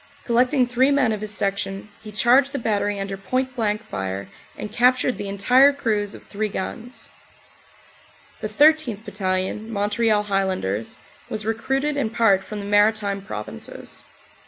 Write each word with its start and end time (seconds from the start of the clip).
Collecting 0.25 0.65
three 0.65 0.89
men 0.89 1.11
of 1.11 1.21
his 1.21 1.29
section 1.29 1.89
he 2.01 2.11
charged 2.11 2.53
the 2.53 2.57
battery 2.57 2.99
under 2.99 3.15
point 3.17 3.55
blank 3.55 3.83
fire 3.83 4.27
and 4.57 4.71
captured 4.71 5.15
the 5.17 5.27
entire 5.27 5.71
crews 5.71 6.15
of 6.15 6.23
three 6.23 6.49
guns. 6.49 7.11
The 8.39 8.49
13th. 8.49 9.05
Battalion, 9.05 9.69
Montreal 9.71 10.23
Highlanders, 10.23 10.97
was 11.29 11.45
recruited 11.45 11.97
in 11.97 12.09
part 12.09 12.43
from 12.43 12.57
the 12.61 12.65
Maritime 12.65 13.21
Provinces. 13.23 14.03